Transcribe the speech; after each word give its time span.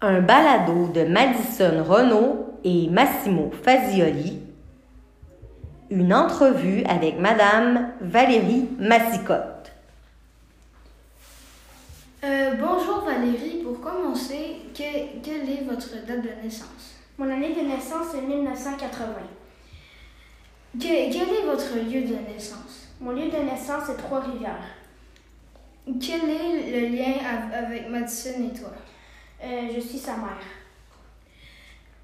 un 0.00 0.20
balado 0.20 0.88
de 0.88 1.04
Madison 1.04 1.82
Renaud 1.84 2.54
et 2.64 2.88
Massimo 2.88 3.50
Fazioli, 3.64 4.40
une 5.90 6.12
entrevue 6.14 6.84
avec 6.84 7.18
Madame 7.18 7.92
Valérie 8.00 8.68
Massicotte. 8.78 9.72
Euh, 12.24 12.52
bonjour 12.60 13.04
Valérie, 13.04 13.62
pour 13.64 13.80
commencer, 13.80 14.56
que- 14.74 15.20
quelle 15.22 15.48
est 15.48 15.64
votre 15.68 15.94
date 16.06 16.22
de 16.22 16.42
naissance? 16.42 16.96
Mon 17.16 17.30
année 17.30 17.54
de 17.54 17.60
naissance 17.66 18.14
est 18.14 18.22
1980. 18.22 19.14
Que- 20.78 21.12
quel 21.12 21.28
est 21.28 21.46
votre 21.46 21.74
lieu 21.76 22.02
de 22.02 22.14
naissance? 22.32 22.88
Mon 23.00 23.12
lieu 23.12 23.28
de 23.30 23.36
naissance 23.50 23.88
est 23.88 23.96
Trois-Rivières. 23.96 24.74
Quel 26.00 26.28
est 26.28 26.80
le 26.80 26.96
lien 26.96 27.12
av- 27.24 27.64
avec 27.64 27.88
Madison 27.88 28.30
et 28.52 28.58
toi? 28.58 28.70
Euh, 29.42 29.68
je 29.74 29.80
suis 29.80 29.98
sa 29.98 30.16
mère. 30.16 30.38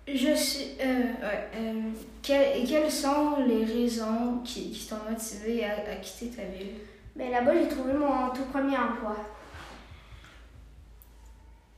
Je 0.07 0.35
suis. 0.35 0.77
Euh, 0.81 0.85
ouais, 1.23 1.49
euh, 1.57 1.81
que- 2.23 2.67
quelles 2.69 2.91
sont 2.91 3.37
les 3.47 3.65
raisons 3.65 4.41
qui, 4.45 4.71
qui 4.71 4.87
t'ont 4.87 5.11
motivé 5.11 5.65
à, 5.65 5.93
à 5.93 5.97
quitter 5.97 6.29
ta 6.37 6.43
ville? 6.45 6.75
Ben, 7.17 7.31
là-bas, 7.31 7.53
j'ai 7.55 7.69
trouvé 7.69 7.95
mon 7.95 8.29
tout 8.31 8.45
premier 8.53 8.77
emploi. 8.77 9.17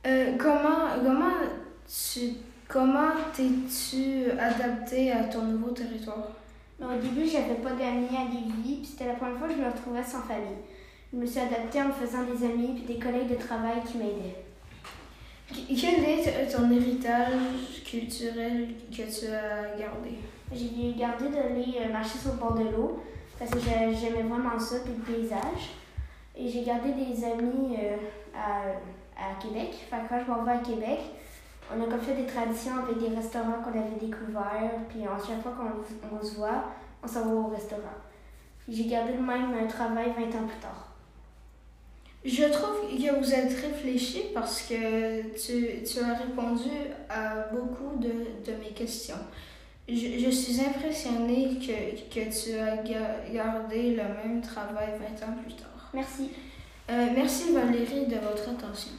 Euh, 0.05 0.35
comment 0.37 0.87
comment 1.03 1.31
tu 1.87 2.33
comment 2.67 3.11
t'es-tu 3.33 4.29
adapté 4.39 5.11
à 5.11 5.23
ton 5.25 5.43
nouveau 5.43 5.71
territoire? 5.71 6.27
Mais 6.79 6.85
au 6.85 6.99
début, 6.99 7.27
j'avais 7.27 7.55
pas 7.55 7.71
d'amis 7.71 8.07
à 8.15 8.25
Lévis, 8.25 8.77
puis 8.77 8.85
c'était 8.85 9.07
la 9.07 9.13
première 9.15 9.37
fois 9.37 9.47
que 9.47 9.53
je 9.55 9.59
me 9.59 9.65
retrouvais 9.71 10.03
sans 10.03 10.21
famille. 10.21 10.59
Je 11.13 11.17
me 11.17 11.25
suis 11.25 11.39
adaptée 11.39 11.81
en 11.81 11.85
me 11.87 11.91
faisant 11.93 12.23
des 12.23 12.45
amis 12.45 12.73
puis 12.75 12.93
des 12.95 12.99
collègues 12.99 13.29
de 13.29 13.35
travail 13.35 13.81
qui 13.89 13.97
m'aidaient. 13.97 14.43
Qu- 15.67 15.75
Quel 15.75 16.03
est 16.03 16.47
ton 16.47 16.69
héritage 16.71 17.83
culturel 17.85 18.69
que 18.89 18.95
tu 19.03 19.27
as 19.27 19.77
gardé? 19.77 20.17
J'ai 20.53 20.93
gardé 20.97 21.29
d'aller 21.29 21.77
euh, 21.81 21.91
marcher 21.91 22.17
sur 22.17 22.31
le 22.31 22.37
bord 22.37 22.53
de 22.53 22.63
l'eau 22.63 23.03
parce 23.37 23.51
que 23.51 23.59
j'ai- 23.59 23.93
j'aimais 23.95 24.23
vraiment 24.23 24.57
ça, 24.59 24.77
puis 24.83 24.93
le 24.97 25.03
paysage. 25.03 25.71
Et 26.35 26.47
j'ai 26.49 26.63
gardé 26.63 26.91
des 26.93 27.23
amis 27.25 27.75
euh, 27.77 27.97
à, 28.35 28.61
à 29.21 29.35
Québec. 29.41 29.73
Fait 29.89 29.97
que 29.97 30.09
quand 30.09 30.19
je 30.25 30.31
m'en 30.31 30.43
vais 30.43 30.51
à 30.53 30.57
Québec, 30.59 30.99
on 31.75 31.81
a 31.81 31.85
comme 31.85 31.99
fait 31.99 32.13
des 32.15 32.25
traditions 32.27 32.77
avec 32.83 32.97
des 32.99 33.13
restaurants 33.15 33.61
qu'on 33.63 33.71
avait 33.77 33.99
découverts. 33.99 34.71
Puis 34.89 35.01
à 35.03 35.17
chaque 35.17 35.41
fois 35.41 35.53
qu'on 35.57 36.15
on 36.17 36.23
se 36.23 36.35
voit, 36.35 36.63
on 37.03 37.07
s'en 37.07 37.25
va 37.25 37.33
au 37.33 37.47
restaurant. 37.47 37.81
J'ai 38.69 38.85
gardé 38.85 39.13
le 39.13 39.21
même 39.23 39.53
euh, 39.53 39.67
travail 39.67 40.11
20 40.17 40.23
ans 40.39 40.47
plus 40.47 40.59
tard. 40.61 40.93
Je 42.25 42.43
trouve 42.51 42.89
que 42.89 43.19
vous 43.19 43.33
êtes 43.33 43.53
réfléchi 43.53 44.23
parce 44.33 44.61
que 44.63 45.21
tu, 45.37 45.83
tu 45.83 45.99
as 46.03 46.13
répondu 46.15 46.69
à 47.09 47.47
beaucoup 47.53 47.97
de, 47.99 48.09
de 48.09 48.57
mes 48.59 48.71
questions. 48.75 49.15
Je, 49.87 49.93
je 50.19 50.29
suis 50.29 50.59
impressionnée 50.59 51.57
que, 51.59 51.95
que 52.13 52.25
tu 52.29 52.57
as 52.59 52.77
ga- 52.77 53.23
gardé 53.33 53.91
le 53.91 54.03
même 54.03 54.41
travail 54.41 54.89
20 55.19 55.25
ans 55.25 55.35
plus 55.43 55.53
tard. 55.55 55.89
Merci. 55.93 56.31
Euh, 56.89 57.05
merci 57.15 57.53
Valérie 57.53 58.07
de 58.07 58.15
votre 58.15 58.49
attention. 58.49 58.91